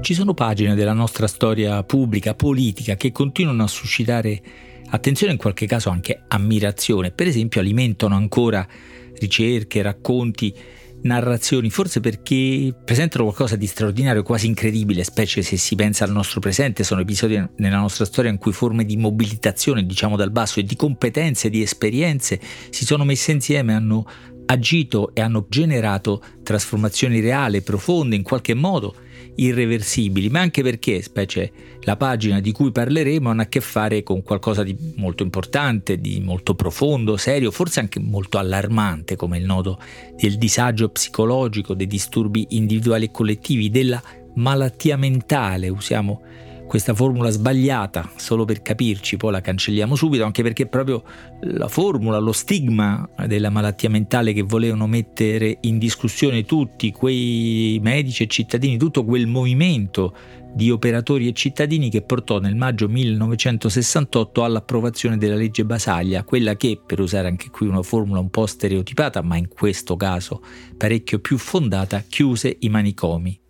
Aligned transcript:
Ci 0.00 0.14
sono 0.14 0.32
pagine 0.32 0.74
della 0.74 0.92
nostra 0.92 1.26
storia 1.26 1.82
pubblica, 1.82 2.34
politica, 2.34 2.94
che 2.94 3.12
continuano 3.12 3.64
a 3.64 3.66
suscitare 3.66 4.40
attenzione, 4.90 5.32
in 5.32 5.38
qualche 5.38 5.66
caso 5.66 5.90
anche 5.90 6.22
ammirazione. 6.28 7.10
Per 7.10 7.26
esempio 7.26 7.60
alimentano 7.60 8.14
ancora 8.14 8.66
ricerche, 9.18 9.82
racconti, 9.82 10.54
narrazioni, 11.02 11.68
forse 11.68 12.00
perché 12.00 12.74
presentano 12.84 13.24
qualcosa 13.24 13.56
di 13.56 13.66
straordinario, 13.66 14.22
quasi 14.22 14.46
incredibile, 14.46 15.04
specie 15.04 15.42
se 15.42 15.56
si 15.56 15.74
pensa 15.74 16.04
al 16.04 16.12
nostro 16.12 16.40
presente, 16.40 16.84
sono 16.84 17.02
episodi 17.02 17.42
nella 17.56 17.78
nostra 17.78 18.04
storia 18.04 18.30
in 18.30 18.38
cui 18.38 18.52
forme 18.52 18.84
di 18.84 18.96
mobilitazione, 18.96 19.84
diciamo 19.84 20.16
dal 20.16 20.30
basso, 20.30 20.60
e 20.60 20.64
di 20.64 20.76
competenze, 20.76 21.50
di 21.50 21.60
esperienze 21.60 22.40
si 22.70 22.84
sono 22.84 23.04
messe 23.04 23.32
insieme, 23.32 23.74
hanno 23.74 24.06
agito 24.46 25.14
e 25.14 25.20
hanno 25.20 25.46
generato 25.50 26.22
trasformazioni 26.42 27.20
reali, 27.20 27.60
profonde, 27.60 28.16
in 28.16 28.22
qualche 28.22 28.54
modo 28.54 28.94
irreversibili, 29.38 30.28
ma 30.28 30.40
anche 30.40 30.62
perché, 30.62 31.02
specie 31.02 31.52
la 31.82 31.96
pagina 31.96 32.40
di 32.40 32.52
cui 32.52 32.70
parleremo, 32.70 33.30
hanno 33.30 33.42
a 33.42 33.46
che 33.46 33.60
fare 33.60 34.02
con 34.02 34.22
qualcosa 34.22 34.62
di 34.62 34.76
molto 34.96 35.22
importante, 35.22 36.00
di 36.00 36.20
molto 36.20 36.54
profondo, 36.54 37.16
serio, 37.16 37.50
forse 37.50 37.80
anche 37.80 38.00
molto 38.00 38.38
allarmante, 38.38 39.16
come 39.16 39.38
il 39.38 39.44
nodo 39.44 39.80
del 40.20 40.36
disagio 40.38 40.88
psicologico, 40.88 41.74
dei 41.74 41.86
disturbi 41.86 42.46
individuali 42.50 43.06
e 43.06 43.10
collettivi, 43.10 43.70
della 43.70 44.02
malattia 44.34 44.96
mentale, 44.96 45.68
usiamo 45.68 46.22
questa 46.68 46.94
formula 46.94 47.30
sbagliata, 47.30 48.10
solo 48.16 48.44
per 48.44 48.60
capirci, 48.60 49.16
poi 49.16 49.32
la 49.32 49.40
cancelliamo 49.40 49.96
subito, 49.96 50.24
anche 50.24 50.42
perché 50.42 50.66
proprio 50.66 51.02
la 51.40 51.66
formula, 51.66 52.18
lo 52.18 52.32
stigma 52.32 53.08
della 53.26 53.48
malattia 53.48 53.88
mentale 53.88 54.34
che 54.34 54.42
volevano 54.42 54.86
mettere 54.86 55.58
in 55.62 55.78
discussione 55.78 56.44
tutti 56.44 56.92
quei 56.92 57.80
medici 57.82 58.22
e 58.22 58.26
cittadini, 58.26 58.76
tutto 58.76 59.04
quel 59.04 59.26
movimento 59.26 60.14
di 60.52 60.70
operatori 60.70 61.26
e 61.26 61.32
cittadini 61.32 61.88
che 61.88 62.02
portò 62.02 62.38
nel 62.38 62.54
maggio 62.54 62.86
1968 62.88 64.44
all'approvazione 64.44 65.16
della 65.16 65.36
legge 65.36 65.64
Basaglia, 65.64 66.22
quella 66.22 66.54
che, 66.56 66.80
per 66.84 67.00
usare 67.00 67.28
anche 67.28 67.48
qui 67.50 67.66
una 67.66 67.82
formula 67.82 68.20
un 68.20 68.28
po' 68.28 68.46
stereotipata, 68.46 69.22
ma 69.22 69.36
in 69.36 69.48
questo 69.48 69.96
caso 69.96 70.42
parecchio 70.76 71.18
più 71.18 71.38
fondata, 71.38 72.04
chiuse 72.06 72.56
i 72.60 72.68
manicomi. 72.68 73.40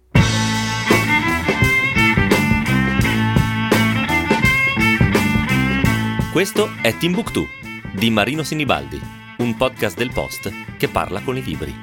Questo 6.30 6.68
è 6.82 6.94
Timbuktu 6.94 7.48
di 7.90 8.10
Marino 8.10 8.42
Sinibaldi, 8.42 9.00
un 9.38 9.56
podcast 9.56 9.96
del 9.96 10.10
Post 10.12 10.76
che 10.76 10.86
parla 10.86 11.22
con 11.22 11.38
i 11.38 11.42
libri. 11.42 11.74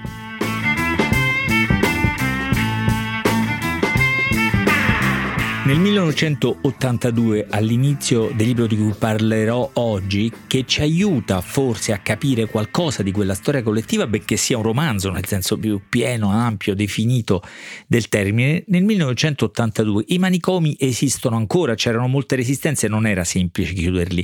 Nel 5.66 5.80
1982, 5.80 7.48
all'inizio 7.50 8.32
del 8.36 8.46
libro 8.46 8.68
di 8.68 8.78
cui 8.78 8.94
parlerò 8.96 9.68
oggi, 9.74 10.32
che 10.46 10.64
ci 10.68 10.82
aiuta 10.82 11.42
forse 11.42 11.92
a 11.92 11.98
capire 11.98 12.46
qualcosa 12.46 13.02
di 13.02 13.12
quella 13.12 13.34
storia 13.34 13.64
collettiva, 13.64 14.06
benché 14.06 14.38
sia 14.38 14.58
un 14.58 14.64
romanzo 14.64 15.10
nel 15.10 15.26
senso 15.26 15.58
più 15.58 15.82
pieno, 15.90 16.30
ampio, 16.30 16.76
definito 16.76 17.42
del 17.88 18.10
termine, 18.10 18.64
nel 18.68 18.84
1982 18.84 20.04
i 20.10 20.20
manicomi 20.20 20.76
esistono 20.78 21.36
ancora, 21.36 21.74
c'erano 21.74 22.08
molte 22.08 22.36
resistenze, 22.36 22.88
non 22.88 23.08
era 23.08 23.24
semplice 23.24 23.74
chiuderli 23.74 24.24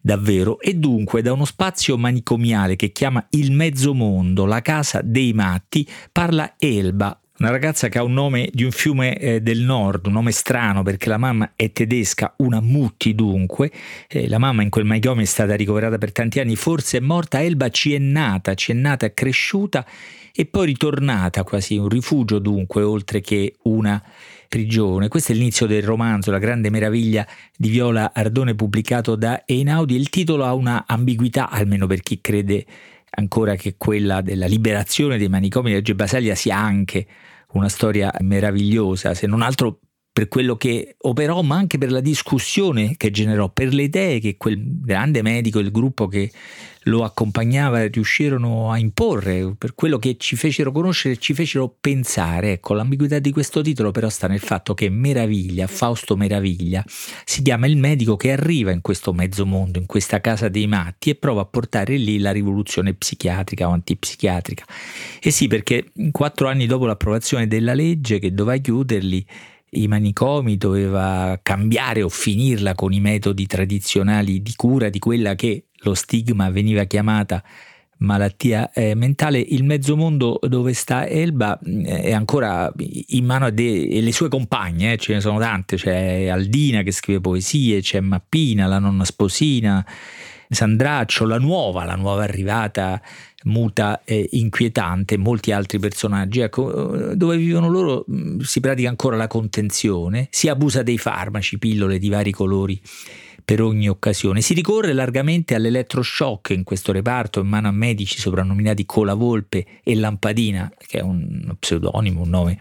davvero. 0.00 0.58
E 0.58 0.72
dunque 0.72 1.20
da 1.20 1.34
uno 1.34 1.44
spazio 1.44 1.98
manicomiale 1.98 2.76
che 2.76 2.92
chiama 2.92 3.26
il 3.32 3.52
mezzo 3.52 3.92
mondo, 3.92 4.46
la 4.46 4.62
casa 4.62 5.02
dei 5.04 5.34
matti, 5.34 5.86
parla 6.10 6.54
Elba, 6.56 7.20
una 7.38 7.50
ragazza 7.50 7.88
che 7.88 7.98
ha 7.98 8.02
un 8.02 8.12
nome 8.12 8.48
di 8.52 8.64
un 8.64 8.72
fiume 8.72 9.16
eh, 9.16 9.40
del 9.40 9.60
nord, 9.60 10.06
un 10.06 10.12
nome 10.12 10.32
strano 10.32 10.82
perché 10.82 11.08
la 11.08 11.18
mamma 11.18 11.52
è 11.54 11.70
tedesca, 11.70 12.34
una 12.38 12.60
Mutti 12.60 13.14
dunque. 13.14 13.70
Eh, 14.08 14.28
la 14.28 14.38
mamma 14.38 14.62
in 14.62 14.70
quel 14.70 14.84
manicomio 14.84 15.22
è 15.22 15.26
stata 15.26 15.54
ricoverata 15.54 15.98
per 15.98 16.10
tanti 16.12 16.40
anni, 16.40 16.56
forse 16.56 16.98
è 16.98 17.00
morta. 17.00 17.42
Elba 17.42 17.68
ci 17.70 17.94
è 17.94 17.98
nata, 17.98 18.54
ci 18.54 18.72
è 18.72 18.74
nata, 18.74 19.06
è 19.06 19.14
cresciuta 19.14 19.86
e 20.34 20.46
poi 20.46 20.66
ritornata 20.66 21.44
quasi 21.44 21.76
un 21.76 21.88
rifugio 21.88 22.38
dunque, 22.38 22.82
oltre 22.82 23.20
che 23.20 23.56
una 23.62 24.02
prigione. 24.48 25.08
Questo 25.08 25.32
è 25.32 25.34
l'inizio 25.34 25.66
del 25.66 25.82
romanzo, 25.82 26.30
La 26.30 26.38
grande 26.38 26.70
meraviglia 26.70 27.26
di 27.56 27.68
Viola 27.68 28.12
Ardone 28.14 28.54
pubblicato 28.54 29.14
da 29.14 29.44
Einaudi. 29.46 29.94
Il 29.94 30.08
titolo 30.08 30.44
ha 30.44 30.54
una 30.54 30.84
ambiguità, 30.88 31.50
almeno 31.50 31.86
per 31.86 32.00
chi 32.00 32.20
crede 32.20 32.64
ancora 33.10 33.54
che 33.56 33.76
quella 33.76 34.20
della 34.20 34.46
liberazione 34.46 35.18
dei 35.18 35.28
manicomi 35.28 35.68
di 35.70 35.76
Reggio 35.76 35.94
Basaglia 35.94 36.34
sia 36.34 36.56
anche 36.56 37.06
una 37.52 37.68
storia 37.68 38.12
meravigliosa, 38.20 39.14
se 39.14 39.26
non 39.26 39.42
altro 39.42 39.80
per 40.12 40.28
quello 40.28 40.56
che 40.56 40.96
operò, 40.98 41.42
ma 41.42 41.56
anche 41.56 41.78
per 41.78 41.92
la 41.92 42.00
discussione 42.00 42.96
che 42.96 43.10
generò, 43.10 43.48
per 43.50 43.72
le 43.72 43.84
idee 43.84 44.18
che 44.18 44.36
quel 44.36 44.80
grande 44.80 45.22
medico, 45.22 45.60
il 45.60 45.70
gruppo 45.70 46.08
che 46.08 46.30
lo 46.88 47.04
accompagnava 47.04 47.86
riuscirono 47.86 48.70
a 48.70 48.78
imporre, 48.78 49.54
per 49.56 49.74
quello 49.74 49.98
che 49.98 50.16
ci 50.18 50.36
fecero 50.36 50.72
conoscere 50.72 51.14
e 51.14 51.18
ci 51.18 51.34
fecero 51.34 51.74
pensare. 51.80 52.52
Ecco, 52.52 52.74
l'ambiguità 52.74 53.18
di 53.18 53.30
questo 53.30 53.60
titolo 53.60 53.90
però 53.90 54.08
sta 54.08 54.26
nel 54.26 54.40
fatto 54.40 54.74
che 54.74 54.88
Meraviglia, 54.88 55.66
Fausto 55.66 56.16
Meraviglia, 56.16 56.82
si 57.24 57.42
chiama 57.42 57.66
il 57.66 57.76
medico 57.76 58.16
che 58.16 58.32
arriva 58.32 58.72
in 58.72 58.80
questo 58.80 59.12
mezzo 59.12 59.46
mondo, 59.46 59.78
in 59.78 59.86
questa 59.86 60.20
casa 60.20 60.48
dei 60.48 60.66
matti 60.66 61.10
e 61.10 61.14
prova 61.14 61.42
a 61.42 61.46
portare 61.46 61.96
lì 61.96 62.18
la 62.18 62.32
rivoluzione 62.32 62.94
psichiatrica 62.94 63.68
o 63.68 63.72
antipsichiatrica. 63.72 64.64
E 65.20 65.30
sì, 65.30 65.46
perché 65.46 65.92
quattro 66.10 66.48
anni 66.48 66.66
dopo 66.66 66.86
l'approvazione 66.86 67.46
della 67.46 67.74
legge 67.74 68.18
che 68.18 68.32
doveva 68.32 68.58
chiuderli, 68.58 69.26
i 69.70 69.88
manicomi, 69.88 70.56
doveva 70.56 71.38
cambiare 71.42 72.02
o 72.02 72.08
finirla 72.08 72.74
con 72.74 72.92
i 72.92 73.00
metodi 73.00 73.46
tradizionali 73.46 74.42
di 74.42 74.52
cura 74.56 74.88
di 74.88 74.98
quella 74.98 75.34
che 75.34 75.66
lo 75.82 75.94
stigma 75.94 76.50
veniva 76.50 76.84
chiamata 76.84 77.42
malattia 77.98 78.70
eh, 78.72 78.94
mentale, 78.94 79.38
il 79.38 79.64
mezzo 79.64 79.96
mondo 79.96 80.38
dove 80.42 80.72
sta 80.72 81.06
Elba 81.06 81.58
eh, 81.58 82.02
è 82.02 82.12
ancora 82.12 82.72
in 82.76 83.24
mano 83.24 83.46
alle 83.46 84.12
sue 84.12 84.28
compagne, 84.28 84.92
eh, 84.92 84.96
ce 84.98 85.14
ne 85.14 85.20
sono 85.20 85.38
tante, 85.38 85.76
c'è 85.76 86.28
Aldina 86.28 86.82
che 86.82 86.92
scrive 86.92 87.20
poesie, 87.20 87.80
c'è 87.80 88.00
Mappina, 88.00 88.66
la 88.66 88.78
nonna 88.78 89.04
sposina, 89.04 89.84
Sandraccio, 90.48 91.26
la 91.26 91.38
nuova, 91.38 91.84
la 91.84 91.94
nuova 91.94 92.22
arrivata 92.22 93.00
muta 93.44 94.02
e 94.04 94.28
inquietante, 94.32 95.16
molti 95.16 95.52
altri 95.52 95.78
personaggi. 95.78 96.40
Ecco, 96.40 97.14
dove 97.14 97.36
vivono 97.36 97.68
loro 97.68 98.04
si 98.40 98.60
pratica 98.60 98.88
ancora 98.88 99.16
la 99.16 99.26
contenzione, 99.26 100.28
si 100.30 100.48
abusa 100.48 100.82
dei 100.82 100.98
farmaci, 100.98 101.58
pillole 101.58 101.98
di 101.98 102.08
vari 102.08 102.32
colori 102.32 102.80
per 103.48 103.62
ogni 103.62 103.88
occasione. 103.88 104.42
Si 104.42 104.52
ricorre 104.52 104.92
largamente 104.92 105.54
all'elettroshock 105.54 106.50
in 106.50 106.64
questo 106.64 106.92
reparto 106.92 107.40
in 107.40 107.46
mano 107.46 107.68
a 107.68 107.70
medici 107.70 108.18
soprannominati 108.18 108.84
Cola 108.84 109.14
Volpe 109.14 109.64
e 109.82 109.94
Lampadina, 109.94 110.70
che 110.86 110.98
è 110.98 111.00
un 111.00 111.56
pseudonimo, 111.58 112.20
un 112.20 112.28
nome 112.28 112.58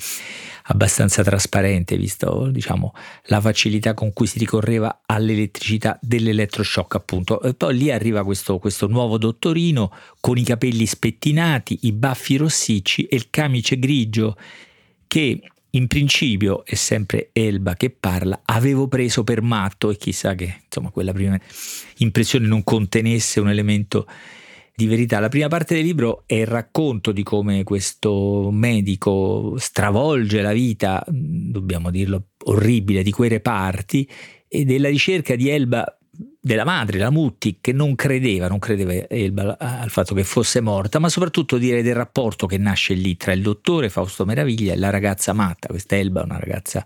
abbastanza 0.70 1.24
trasparente, 1.24 1.98
visto 1.98 2.48
diciamo, 2.50 2.94
la 3.24 3.42
facilità 3.42 3.94
con 3.94 4.14
cui 4.14 4.28
si 4.28 4.40
ricorreva 4.40 5.02
all'elettricità 5.06 6.00
dell'elettroshock, 6.02 6.96
appunto. 6.96 7.42
E 7.42 7.54
poi 7.54 7.76
lì 7.76 7.92
arriva 7.92 8.24
questo, 8.24 8.58
questo 8.58 8.88
nuovo 8.88 9.18
dottorino 9.18 9.92
con 10.22 10.38
i 10.38 10.44
capelli 10.44 10.86
spettinati, 10.86 11.80
i 11.82 11.92
baffi 11.92 12.38
rossicci 12.38 13.08
e 13.08 13.18
il 13.18 13.30
camice 13.30 13.78
grigio 13.78 14.38
che 15.06 15.42
in 15.72 15.88
principio 15.88 16.66
è 16.66 16.76
sempre 16.76 17.30
Elba 17.34 17.76
che 17.76 17.90
parla, 17.90 18.42
avevo 18.46 18.88
preso 18.88 19.24
per 19.24 19.42
matto 19.42 19.90
e 19.90 19.98
chissà 19.98 20.36
che 20.36 20.62
insomma 20.66 20.90
quella 20.90 21.14
prima 21.14 21.40
impressione 21.98 22.48
non 22.48 22.64
contenesse 22.64 23.40
un 23.40 23.50
elemento 23.50 24.08
di 24.74 24.86
verità. 24.86 25.20
La 25.20 25.30
prima 25.30 25.48
parte 25.48 25.74
del 25.74 25.84
libro 25.84 26.24
è 26.26 26.36
il 26.36 26.46
racconto 26.46 27.12
di 27.12 27.24
come 27.24 27.64
questo 27.64 28.50
medico 28.52 29.56
stravolge 29.58 30.42
la 30.42 30.54
vita, 30.54 31.04
dobbiamo 31.08 31.90
dirlo, 31.90 32.28
orribile 32.46 33.04
di 33.04 33.12
quei 33.12 33.30
reparti 33.30 34.08
e 34.48 34.66
della 34.66 34.90
ricerca 34.90 35.36
di 35.36 35.50
Elba 35.50 35.98
della 36.40 36.64
madre, 36.64 36.98
la 36.98 37.12
Mutti, 37.12 37.58
che 37.62 37.74
non 37.74 37.94
credeva, 37.96 38.48
non 38.48 38.60
credeva 38.60 39.08
Elba 39.08 39.58
al 39.60 39.90
fatto 39.90 40.16
che 40.16 40.24
fosse 40.24 40.62
morta, 40.62 40.98
ma 41.00 41.10
soprattutto 41.10 41.58
direi 41.58 41.84
del 41.84 41.96
rapporto 41.96 42.48
che 42.48 42.58
nasce 42.58 42.94
lì 42.94 43.16
tra 43.18 43.34
il 43.34 43.42
dottore 43.42 43.90
Fausto 43.90 44.26
Meraviglia 44.26 44.74
e 44.74 44.78
la 44.78 44.90
ragazza 44.90 45.34
matta. 45.34 45.68
Questa 45.68 45.96
Elba 45.96 46.22
è 46.22 46.26
una 46.26 46.40
ragazza 46.40 46.86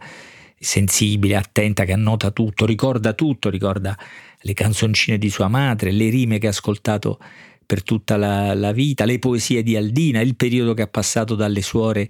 sensibile, 0.60 1.36
attenta, 1.36 1.86
che 1.86 1.94
annota 1.94 2.32
tutto, 2.32 2.66
ricorda 2.66 3.14
tutto, 3.14 3.50
ricorda 3.50 3.98
le 4.42 4.54
canzoncine 4.54 5.18
di 5.18 5.30
sua 5.30 5.48
madre, 5.48 5.92
le 5.92 6.10
rime 6.10 6.38
che 6.38 6.48
ha 6.48 6.52
ascoltato 6.52 7.20
per 7.66 7.84
tutta 7.84 8.18
la, 8.18 8.54
la 8.54 8.72
vita, 8.72 9.06
le 9.06 9.18
poesie 9.18 9.64
di 9.64 9.78
Aldina, 9.78 10.20
il 10.20 10.36
periodo 10.36 10.74
che 10.74 10.82
ha 10.82 10.88
passato 10.88 11.36
dalle 11.36 11.62
suore 11.62 12.10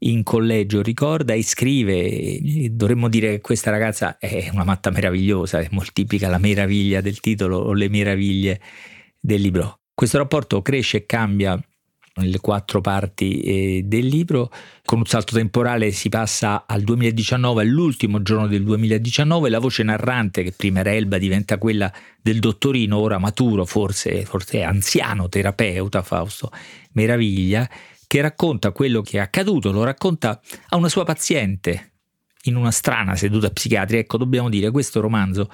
in 0.00 0.22
collegio 0.22 0.82
ricorda 0.82 1.34
e 1.34 1.42
scrive, 1.42 2.68
dovremmo 2.70 3.08
dire 3.08 3.32
che 3.32 3.40
questa 3.40 3.70
ragazza 3.70 4.18
è 4.18 4.48
una 4.52 4.64
matta 4.64 4.90
meravigliosa, 4.90 5.64
moltiplica 5.70 6.28
la 6.28 6.38
meraviglia 6.38 7.00
del 7.00 7.20
titolo 7.20 7.58
o 7.58 7.72
le 7.72 7.88
meraviglie 7.88 8.60
del 9.18 9.40
libro. 9.40 9.80
Questo 9.94 10.18
rapporto 10.18 10.62
cresce 10.62 10.98
e 10.98 11.06
cambia 11.06 11.60
nelle 12.18 12.38
quattro 12.38 12.80
parti 12.80 13.40
eh, 13.40 13.82
del 13.84 14.06
libro. 14.06 14.50
Con 14.84 14.98
un 14.98 15.06
salto 15.06 15.34
temporale 15.34 15.90
si 15.90 16.08
passa 16.08 16.64
al 16.66 16.82
2019, 16.82 17.62
all'ultimo 17.62 18.22
giorno 18.22 18.46
del 18.46 18.64
2019, 18.64 19.48
la 19.48 19.58
voce 19.58 19.82
narrante, 19.82 20.42
che 20.42 20.52
prima 20.52 20.80
era 20.80 20.92
Elba, 20.92 21.18
diventa 21.18 21.58
quella 21.58 21.92
del 22.20 22.38
dottorino, 22.38 22.98
ora 22.98 23.18
maturo, 23.18 23.64
forse, 23.64 24.24
forse 24.24 24.62
anziano 24.62 25.28
terapeuta 25.28 26.02
Fausto 26.02 26.50
Meraviglia, 26.92 27.68
che 28.08 28.20
racconta 28.22 28.72
quello 28.72 29.02
che 29.02 29.18
è 29.18 29.20
accaduto, 29.20 29.70
lo 29.70 29.84
racconta 29.84 30.40
a 30.70 30.76
una 30.76 30.88
sua 30.88 31.04
paziente 31.04 31.92
in 32.44 32.56
una 32.56 32.70
strana 32.70 33.14
seduta 33.14 33.50
psichiatrica. 33.50 34.00
Ecco, 34.00 34.16
dobbiamo 34.16 34.48
dire, 34.48 34.70
questo 34.70 35.00
romanzo 35.00 35.48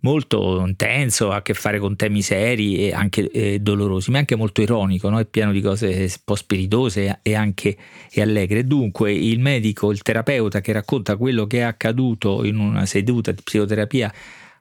molto 0.00 0.64
intenso, 0.64 1.32
ha 1.32 1.36
a 1.36 1.42
che 1.42 1.52
fare 1.54 1.80
con 1.80 1.96
temi 1.96 2.22
seri 2.22 2.76
e 2.76 2.92
anche 2.92 3.28
eh, 3.30 3.58
dolorosi, 3.58 4.12
ma 4.12 4.18
anche 4.18 4.36
molto 4.36 4.60
ironico, 4.60 5.08
no? 5.08 5.18
è 5.18 5.24
pieno 5.24 5.50
di 5.50 5.60
cose 5.60 5.86
un 5.86 6.08
po' 6.24 6.36
spiritose 6.36 7.18
e 7.22 7.34
anche 7.34 7.76
e 8.10 8.22
allegre. 8.22 8.64
Dunque 8.64 9.12
il 9.12 9.40
medico, 9.40 9.90
il 9.90 10.02
terapeuta 10.02 10.60
che 10.60 10.72
racconta 10.72 11.16
quello 11.16 11.46
che 11.46 11.58
è 11.58 11.62
accaduto 11.62 12.44
in 12.44 12.58
una 12.58 12.86
seduta 12.86 13.32
di 13.32 13.42
psicoterapia 13.42 14.12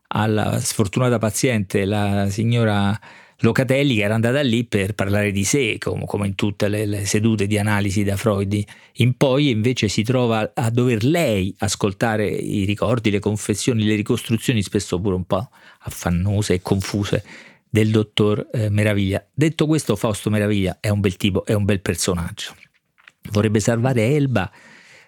alla 0.07 0.59
sfortunata 0.59 1.19
paziente, 1.19 1.85
la 1.85 2.27
signora 2.29 2.99
Locatelli 3.39 3.95
che 3.95 4.03
era 4.03 4.15
andata 4.15 4.41
lì 4.41 4.63
per 4.63 4.93
parlare 4.93 5.31
di 5.31 5.43
sé, 5.43 5.77
come, 5.77 6.27
in 6.27 6.35
tutte 6.35 6.69
le, 6.69 6.85
le, 6.85 7.05
sedute 7.05 7.47
di 7.47 7.57
analisi 7.57 8.03
da 8.03 8.15
Freud 8.15 8.63
in 8.93 9.17
poi, 9.17 9.49
invece 9.49 9.89
si 9.89 10.03
trova 10.03 10.51
a 10.53 10.69
dover 10.69 11.03
lei 11.03 11.53
ascoltare 11.59 12.27
i 12.27 12.63
ricordi, 12.63 13.11
le 13.11 13.19
confessioni, 13.19 13.83
le 13.83 13.95
ricostruzioni, 13.95 14.61
spesso 14.61 14.99
pure 14.99 15.15
un 15.15 15.25
po' 15.25 15.49
affannose 15.79 16.53
e 16.53 16.61
confuse 16.61 17.23
del 17.69 17.91
dottor 17.91 18.47
eh, 18.53 18.69
Meraviglia. 18.69 19.25
Detto 19.33 19.67
questo, 19.67 19.97
Fausto 19.97 20.29
Meraviglia 20.29 20.77
è 20.79 20.87
un 20.87 21.01
bel 21.01 21.17
tipo, 21.17 21.45
è 21.45 21.53
un 21.53 21.65
bel 21.65 21.81
personaggio. 21.81 22.55
Vorrebbe 23.31 23.59
salvare 23.59 24.15
Elba 24.15 24.49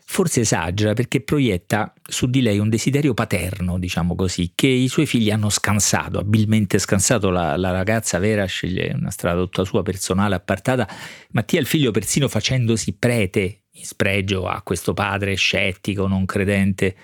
forse 0.10 0.40
esagera 0.40 0.94
perché 0.94 1.20
proietta 1.20 1.94
su 2.02 2.28
di 2.28 2.42
lei 2.42 2.60
un 2.60 2.70
desiderio 2.70 3.14
paterno, 3.14 3.78
diciamo 3.78 4.16
così, 4.16 4.54
che 4.56 4.68
i 4.68 4.88
suoi 4.88 5.06
figli 5.06 5.30
hanno 5.30 5.50
scansato, 5.50 6.18
abilmente 6.18 6.80
scansato. 6.80 7.30
La, 7.30 7.58
la 7.58 7.72
ragazza 7.72 8.18
vera 8.18 8.46
sceglie 8.46 8.94
una 8.96 9.12
strada 9.12 9.42
tutta 9.42 9.66
sua 9.66 9.84
personale, 9.84 10.36
appartata. 10.36 10.88
Mattia 11.32 11.60
il 11.60 11.66
figlio 11.66 11.92
persino 11.92 12.30
facendosi 12.30 12.94
prete 12.94 13.64
in 13.72 13.84
spregio 13.84 14.48
a 14.48 14.62
questo 14.62 14.94
padre 14.94 15.36
scettico, 15.36 16.08
non 16.08 16.26
credente, 16.26 16.96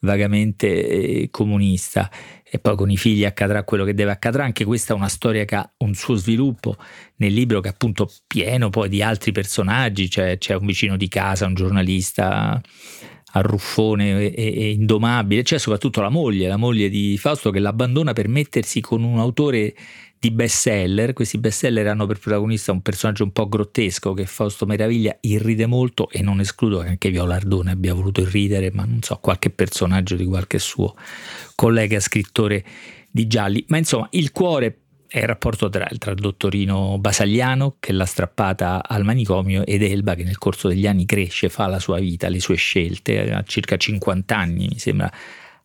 vagamente 0.00 0.66
eh, 0.86 1.28
comunista. 1.30 2.10
E 2.52 2.58
poi 2.58 2.76
con 2.76 2.90
i 2.90 2.96
figli 2.96 3.24
accadrà 3.24 3.62
quello 3.62 3.84
che 3.84 3.94
deve 3.94 4.10
accadere. 4.10 4.42
Anche 4.42 4.64
questa 4.64 4.92
è 4.92 4.96
una 4.96 5.08
storia 5.08 5.44
che 5.44 5.54
ha 5.54 5.72
un 5.78 5.94
suo 5.94 6.16
sviluppo 6.16 6.76
nel 7.16 7.32
libro 7.32 7.60
che 7.60 7.68
è 7.68 7.72
appunto 7.72 8.10
pieno 8.26 8.70
poi 8.70 8.88
di 8.88 9.02
altri 9.02 9.32
personaggi, 9.32 10.10
cioè, 10.10 10.36
c'è 10.38 10.54
un 10.54 10.66
vicino 10.66 10.96
di 10.96 11.08
casa, 11.08 11.46
un 11.46 11.54
giornalista 11.54 12.60
arruffone 13.32 14.32
e, 14.32 14.32
e 14.34 14.70
indomabile, 14.72 15.42
c'è 15.42 15.58
soprattutto 15.58 16.00
la 16.00 16.08
moglie, 16.08 16.48
la 16.48 16.56
moglie 16.56 16.88
di 16.88 17.16
Fausto 17.16 17.50
che 17.50 17.60
l'abbandona 17.60 18.12
per 18.12 18.28
mettersi 18.28 18.80
con 18.80 19.04
un 19.04 19.18
autore 19.18 19.74
di 20.20 20.30
bestseller. 20.30 21.14
Questi 21.14 21.38
bestseller 21.38 21.86
hanno 21.86 22.06
per 22.06 22.18
protagonista 22.18 22.72
un 22.72 22.82
personaggio 22.82 23.24
un 23.24 23.32
po' 23.32 23.48
grottesco 23.48 24.12
che 24.12 24.26
Fausto 24.26 24.66
Meraviglia 24.66 25.16
irride 25.22 25.64
molto 25.64 26.10
e 26.10 26.20
non 26.20 26.40
escludo 26.40 26.80
che 26.80 26.88
anche 26.88 27.10
Viola 27.10 27.36
Ardone 27.36 27.70
abbia 27.70 27.94
voluto 27.94 28.20
irridere, 28.20 28.70
ma 28.70 28.84
non 28.84 29.00
so, 29.00 29.16
qualche 29.16 29.48
personaggio 29.48 30.16
di 30.16 30.26
qualche 30.26 30.58
suo 30.58 30.94
collega 31.54 31.98
scrittore 32.00 32.62
di 33.10 33.26
gialli. 33.26 33.64
Ma 33.68 33.78
insomma, 33.78 34.08
il 34.10 34.30
cuore 34.30 34.80
è 35.08 35.20
il 35.20 35.26
rapporto 35.26 35.70
tra, 35.70 35.88
tra, 35.98 36.10
il 36.10 36.20
dottorino 36.20 36.98
Basagliano 36.98 37.76
che 37.80 37.92
l'ha 37.92 38.04
strappata 38.04 38.86
al 38.86 39.04
manicomio 39.04 39.64
ed 39.64 39.82
Elba 39.82 40.14
che 40.14 40.22
nel 40.22 40.38
corso 40.38 40.68
degli 40.68 40.86
anni 40.86 41.06
cresce, 41.06 41.48
fa 41.48 41.66
la 41.66 41.80
sua 41.80 41.98
vita, 41.98 42.28
le 42.28 42.40
sue 42.40 42.56
scelte, 42.56 43.32
ha 43.32 43.42
circa 43.42 43.78
50 43.78 44.36
anni 44.36 44.68
mi 44.68 44.78
sembra 44.78 45.10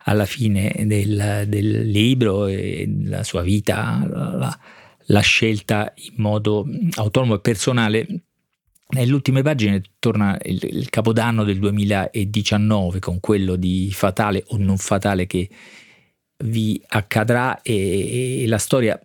alla 0.07 0.25
fine 0.25 0.73
del, 0.85 1.45
del 1.47 1.89
libro 1.89 2.47
e 2.47 2.89
la 3.05 3.23
sua 3.23 3.41
vita 3.41 4.05
la, 4.07 4.59
la 5.07 5.19
scelta 5.19 5.91
in 5.95 6.13
modo 6.17 6.65
autonomo 6.95 7.35
e 7.35 7.39
personale. 7.39 8.07
Nelle 8.87 9.13
ultime 9.13 9.41
pagine 9.41 9.81
torna 9.97 10.37
il, 10.43 10.59
il, 10.63 10.89
capodanno 10.89 11.43
del 11.43 11.57
2019 11.57 12.99
con 12.99 13.19
quello 13.19 13.55
di 13.55 13.89
fatale 13.91 14.43
o 14.47 14.57
non 14.57 14.77
fatale 14.77 15.25
che 15.25 15.49
vi 16.43 16.79
accadrà 16.89 17.61
e, 17.63 18.43
e 18.43 18.47
la 18.47 18.59
storia 18.59 18.99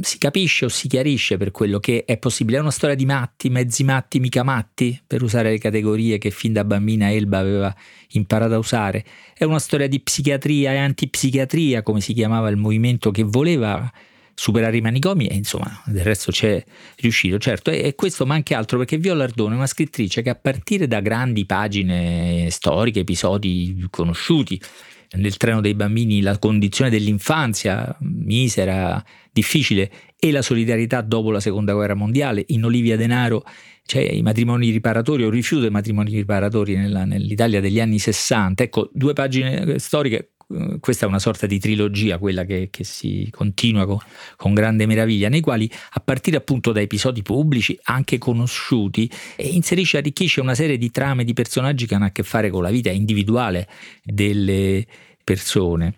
si 0.00 0.18
capisce 0.18 0.64
o 0.64 0.68
si 0.68 0.88
chiarisce 0.88 1.36
per 1.36 1.50
quello 1.50 1.78
che 1.78 2.04
è 2.04 2.18
possibile. 2.18 2.58
È 2.58 2.60
una 2.60 2.70
storia 2.70 2.94
di 2.94 3.06
matti, 3.06 3.50
mezzi 3.50 3.84
matti, 3.84 4.20
mica 4.20 4.42
matti, 4.42 5.00
per 5.06 5.22
usare 5.22 5.50
le 5.50 5.58
categorie 5.58 6.18
che 6.18 6.30
fin 6.30 6.52
da 6.52 6.64
bambina 6.64 7.10
Elba 7.12 7.38
aveva 7.38 7.74
imparato 8.10 8.54
a 8.54 8.58
usare. 8.58 9.04
È 9.34 9.44
una 9.44 9.58
storia 9.58 9.88
di 9.88 10.00
psichiatria 10.00 10.72
e 10.72 10.78
antipsichiatria, 10.78 11.82
come 11.82 12.00
si 12.00 12.12
chiamava 12.12 12.48
il 12.48 12.56
movimento 12.56 13.10
che 13.10 13.22
voleva 13.22 13.90
superare 14.38 14.76
i 14.76 14.82
manicomi 14.82 15.26
e 15.28 15.34
insomma 15.34 15.82
del 15.86 16.04
resto 16.04 16.30
c'è 16.30 16.62
riuscito 16.96 17.38
certo 17.38 17.70
e, 17.70 17.94
questo 17.94 18.26
ma 18.26 18.34
anche 18.34 18.54
altro 18.54 18.76
perché 18.76 18.98
Viola 18.98 19.24
Ardone 19.24 19.54
è 19.54 19.56
una 19.56 19.66
scrittrice 19.66 20.20
che 20.20 20.28
a 20.28 20.34
partire 20.34 20.86
da 20.86 21.00
grandi 21.00 21.46
pagine 21.46 22.48
storiche 22.50 23.00
episodi 23.00 23.86
conosciuti 23.88 24.60
nel 25.12 25.36
treno 25.36 25.60
dei 25.60 25.74
bambini 25.74 26.20
la 26.20 26.38
condizione 26.38 26.90
dell'infanzia 26.90 27.96
misera, 28.00 29.02
difficile 29.30 29.90
e 30.18 30.30
la 30.30 30.42
solidarietà 30.42 31.00
dopo 31.00 31.30
la 31.30 31.40
seconda 31.40 31.72
guerra 31.72 31.94
mondiale. 31.94 32.44
In 32.48 32.64
Olivia 32.64 32.96
Denaro 32.96 33.44
c'è 33.84 34.00
i 34.00 34.22
matrimoni 34.22 34.70
riparatori 34.70 35.24
o 35.24 35.30
rifiuto 35.30 35.62
dei 35.62 35.70
matrimoni 35.70 36.10
riparatori 36.10 36.76
nella, 36.76 37.04
nell'Italia 37.04 37.60
degli 37.60 37.80
anni 37.80 37.98
60. 37.98 38.62
Ecco, 38.62 38.90
due 38.92 39.12
pagine 39.12 39.78
storiche 39.78 40.16
eh, 40.16 40.30
questa 40.78 41.06
è 41.06 41.08
una 41.08 41.18
sorta 41.18 41.46
di 41.46 41.58
trilogia, 41.58 42.18
quella 42.18 42.44
che, 42.44 42.68
che 42.70 42.84
si 42.84 43.28
continua 43.32 43.84
con, 43.84 43.98
con, 44.36 44.54
grande 44.54 44.86
meraviglia, 44.86 45.28
nei 45.28 45.40
quali 45.40 45.68
a 45.90 46.00
partire 46.00 46.36
appunto 46.36 46.70
da 46.70 46.80
episodi 46.80 47.22
pubblici, 47.22 47.76
anche 47.84 48.18
conosciuti, 48.18 49.10
inserisce 49.38 49.96
e 49.96 50.00
arricchisce 50.00 50.40
una 50.40 50.54
serie 50.54 50.78
di 50.78 50.90
trame 50.92 51.24
di 51.24 51.32
personaggi 51.32 51.86
che 51.86 51.96
hanno 51.96 52.04
a 52.04 52.10
che 52.10 52.22
fare 52.22 52.50
con 52.50 52.62
la 52.62 52.70
vita 52.70 52.90
individuale 52.90 53.68
delle 54.04 54.86
persone. 55.24 55.94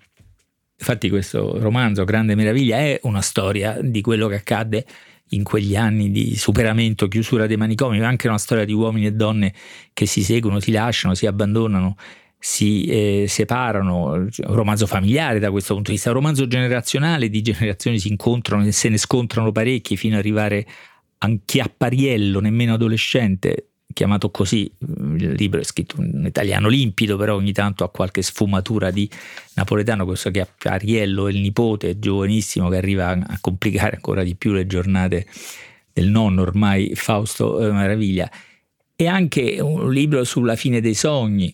Infatti 0.78 1.10
questo 1.10 1.58
romanzo, 1.58 2.04
Grande 2.04 2.34
Meraviglia, 2.34 2.78
è 2.78 3.00
una 3.02 3.20
storia 3.20 3.78
di 3.82 4.00
quello 4.00 4.28
che 4.28 4.36
accadde 4.36 4.86
in 5.30 5.42
quegli 5.42 5.76
anni 5.76 6.10
di 6.10 6.36
superamento, 6.36 7.06
chiusura 7.08 7.46
dei 7.46 7.56
manicomi, 7.58 7.98
ma 7.98 8.06
anche 8.06 8.28
una 8.28 8.38
storia 8.38 8.64
di 8.64 8.72
uomini 8.72 9.06
e 9.06 9.12
donne 9.12 9.52
che 9.92 10.06
si 10.06 10.22
seguono, 10.22 10.60
si 10.60 10.70
lasciano, 10.70 11.14
si 11.14 11.26
abbandonano 11.26 11.96
si 12.38 12.84
eh, 12.84 13.24
separano, 13.26 14.12
un 14.12 14.30
romanzo 14.54 14.86
familiare 14.86 15.38
da 15.40 15.50
questo 15.50 15.74
punto 15.74 15.90
di 15.90 15.96
vista, 15.96 16.10
un 16.10 16.16
romanzo 16.16 16.46
generazionale, 16.46 17.28
di 17.28 17.42
generazioni 17.42 17.98
si 17.98 18.08
incontrano 18.08 18.64
e 18.64 18.72
se 18.72 18.88
ne 18.88 18.96
scontrano 18.96 19.50
parecchi 19.50 19.96
fino 19.96 20.14
ad 20.14 20.20
arrivare 20.20 20.66
a 21.18 21.36
Chiappariello, 21.44 22.40
nemmeno 22.40 22.74
adolescente, 22.74 23.70
chiamato 23.92 24.30
così, 24.30 24.70
il 24.78 25.32
libro 25.32 25.60
è 25.60 25.64
scritto 25.64 26.00
in 26.00 26.24
italiano 26.24 26.68
limpido, 26.68 27.16
però 27.16 27.34
ogni 27.34 27.52
tanto 27.52 27.82
ha 27.82 27.90
qualche 27.90 28.22
sfumatura 28.22 28.92
di 28.92 29.10
napoletano, 29.54 30.04
questo 30.04 30.30
Chiappariello 30.30 31.26
è 31.26 31.32
il 31.32 31.40
nipote 31.40 31.98
giovanissimo 31.98 32.68
che 32.68 32.76
arriva 32.76 33.08
a 33.08 33.38
complicare 33.40 33.96
ancora 33.96 34.22
di 34.22 34.36
più 34.36 34.52
le 34.52 34.68
giornate 34.68 35.26
del 35.92 36.08
nonno 36.08 36.42
ormai 36.42 36.94
Fausto 36.94 37.58
eh, 37.60 37.72
Maraviglia. 37.72 38.30
E 38.94 39.06
anche 39.06 39.58
un 39.60 39.92
libro 39.92 40.22
sulla 40.24 40.54
fine 40.54 40.80
dei 40.80 40.94
sogni, 40.94 41.52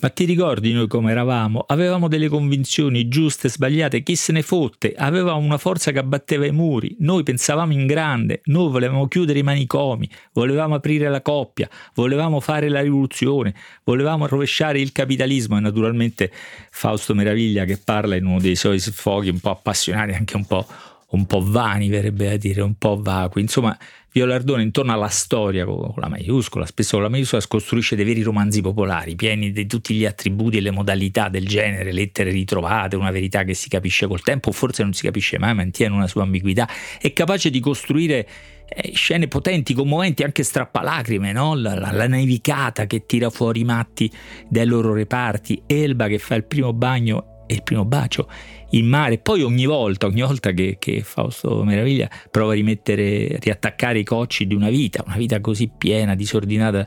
ma 0.00 0.08
ti 0.08 0.24
ricordi 0.24 0.72
noi 0.72 0.86
come 0.88 1.10
eravamo? 1.10 1.64
Avevamo 1.66 2.08
delle 2.08 2.28
convinzioni 2.28 3.08
giuste 3.08 3.50
sbagliate, 3.50 4.02
chi 4.02 4.16
se 4.16 4.32
ne 4.32 4.40
fotte? 4.42 4.94
Avevamo 4.96 5.40
una 5.40 5.58
forza 5.58 5.92
che 5.92 5.98
abbatteva 5.98 6.46
i 6.46 6.52
muri, 6.52 6.96
noi 7.00 7.22
pensavamo 7.22 7.72
in 7.72 7.86
grande, 7.86 8.40
noi 8.44 8.70
volevamo 8.70 9.08
chiudere 9.08 9.40
i 9.40 9.42
manicomi, 9.42 10.08
volevamo 10.32 10.74
aprire 10.74 11.10
la 11.10 11.20
coppia, 11.20 11.68
volevamo 11.94 12.40
fare 12.40 12.70
la 12.70 12.80
rivoluzione, 12.80 13.54
volevamo 13.84 14.26
rovesciare 14.26 14.80
il 14.80 14.92
capitalismo. 14.92 15.58
E 15.58 15.60
naturalmente 15.60 16.30
Fausto 16.70 17.14
Meraviglia 17.14 17.64
che 17.64 17.76
parla 17.76 18.16
in 18.16 18.24
uno 18.24 18.40
dei 18.40 18.56
suoi 18.56 18.78
sfoghi 18.78 19.28
un 19.28 19.40
po' 19.40 19.50
appassionati, 19.50 20.12
anche 20.12 20.36
un 20.36 20.46
po' 20.46 20.66
un 21.10 21.26
po' 21.26 21.42
vani, 21.42 21.88
verrebbe 21.88 22.32
a 22.32 22.36
dire, 22.36 22.62
un 22.62 22.74
po' 22.74 23.00
vacui. 23.00 23.42
Insomma, 23.42 23.76
Violardone 24.12 24.62
intorno 24.62 24.92
alla 24.92 25.08
storia 25.08 25.64
con 25.64 25.92
la 25.96 26.08
maiuscola, 26.08 26.66
spesso 26.66 26.94
con 26.94 27.02
la 27.02 27.08
maiuscola, 27.08 27.42
costruisce 27.46 27.94
dei 27.94 28.04
veri 28.04 28.22
romanzi 28.22 28.60
popolari, 28.60 29.14
pieni 29.14 29.52
di 29.52 29.66
tutti 29.66 29.94
gli 29.94 30.04
attributi 30.04 30.56
e 30.56 30.60
le 30.60 30.72
modalità 30.72 31.28
del 31.28 31.46
genere, 31.46 31.92
lettere 31.92 32.32
ritrovate, 32.32 32.96
una 32.96 33.12
verità 33.12 33.44
che 33.44 33.54
si 33.54 33.68
capisce 33.68 34.08
col 34.08 34.20
tempo, 34.22 34.50
forse 34.50 34.82
non 34.82 34.92
si 34.94 35.04
capisce 35.04 35.38
mai, 35.38 35.54
mantiene 35.54 35.94
una 35.94 36.08
sua 36.08 36.22
ambiguità, 36.22 36.68
è 37.00 37.12
capace 37.12 37.50
di 37.50 37.60
costruire 37.60 38.26
eh, 38.68 38.90
scene 38.94 39.28
potenti, 39.28 39.74
commoventi, 39.74 40.24
anche 40.24 40.42
strappalacrime, 40.42 41.30
no? 41.30 41.54
la, 41.54 41.78
la, 41.78 41.92
la 41.92 42.08
nevicata 42.08 42.86
che 42.86 43.06
tira 43.06 43.30
fuori 43.30 43.60
i 43.60 43.64
matti 43.64 44.10
dai 44.48 44.66
loro 44.66 44.92
reparti, 44.92 45.62
Elba 45.66 46.08
che 46.08 46.18
fa 46.18 46.34
il 46.34 46.44
primo 46.44 46.72
bagno 46.72 47.29
e 47.50 47.54
il 47.54 47.62
primo 47.64 47.84
bacio 47.84 48.28
in 48.70 48.86
mare. 48.86 49.18
Poi 49.18 49.42
ogni 49.42 49.66
volta, 49.66 50.06
ogni 50.06 50.20
volta 50.20 50.52
che, 50.52 50.76
che 50.78 51.02
Fausto 51.02 51.64
Meraviglia 51.64 52.08
prova 52.30 52.52
a 52.52 52.54
rimettere, 52.54 53.38
riattaccare 53.40 53.98
i 53.98 54.04
cocci 54.04 54.46
di 54.46 54.54
una 54.54 54.70
vita, 54.70 55.02
una 55.04 55.16
vita 55.16 55.40
così 55.40 55.68
piena, 55.76 56.14
disordinata, 56.14 56.86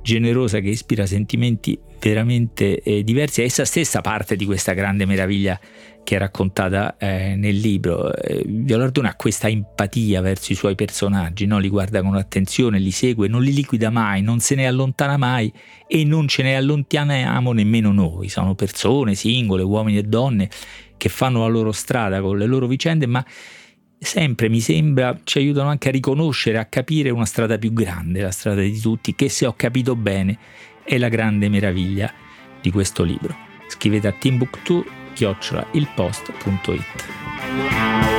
generosa, 0.00 0.60
che 0.60 0.68
ispira 0.68 1.04
sentimenti 1.04 1.76
veramente 1.98 2.80
eh, 2.80 3.02
diversi, 3.02 3.40
è 3.40 3.44
essa 3.44 3.64
stessa 3.64 4.00
parte 4.00 4.36
di 4.36 4.44
questa 4.44 4.72
grande 4.72 5.04
meraviglia 5.04 5.58
che 6.08 6.16
è 6.16 6.18
raccontata 6.18 6.96
eh, 6.96 7.34
nel 7.36 7.56
libro. 7.56 8.14
Eh, 8.14 8.42
Violardone 8.46 9.08
ha 9.08 9.14
questa 9.14 9.46
empatia 9.46 10.22
verso 10.22 10.52
i 10.52 10.54
suoi 10.54 10.74
personaggi, 10.74 11.44
no? 11.44 11.58
li 11.58 11.68
guarda 11.68 12.00
con 12.00 12.14
attenzione, 12.14 12.78
li 12.78 12.92
segue, 12.92 13.28
non 13.28 13.42
li 13.42 13.52
liquida 13.52 13.90
mai, 13.90 14.22
non 14.22 14.40
se 14.40 14.54
ne 14.54 14.66
allontana 14.66 15.18
mai 15.18 15.52
e 15.86 16.04
non 16.04 16.26
ce 16.26 16.42
ne 16.42 16.56
allontaniamo 16.56 17.52
nemmeno 17.52 17.92
noi. 17.92 18.30
Sono 18.30 18.54
persone 18.54 19.14
singole, 19.14 19.62
uomini 19.62 19.98
e 19.98 20.04
donne 20.04 20.48
che 20.96 21.10
fanno 21.10 21.40
la 21.40 21.48
loro 21.48 21.72
strada 21.72 22.22
con 22.22 22.38
le 22.38 22.46
loro 22.46 22.66
vicende, 22.66 23.04
ma 23.04 23.22
sempre 23.98 24.48
mi 24.48 24.60
sembra 24.60 25.14
ci 25.24 25.36
aiutano 25.36 25.68
anche 25.68 25.88
a 25.90 25.92
riconoscere, 25.92 26.56
a 26.56 26.64
capire 26.64 27.10
una 27.10 27.26
strada 27.26 27.58
più 27.58 27.74
grande, 27.74 28.22
la 28.22 28.30
strada 28.30 28.62
di 28.62 28.80
tutti, 28.80 29.14
che 29.14 29.28
se 29.28 29.44
ho 29.44 29.52
capito 29.52 29.94
bene 29.94 30.38
è 30.84 30.96
la 30.96 31.10
grande 31.10 31.50
meraviglia 31.50 32.10
di 32.62 32.70
questo 32.70 33.02
libro. 33.02 33.36
Scrivete 33.68 34.06
a 34.08 34.12
timbuktu 34.12 34.82
ilpost.it. 35.74 38.17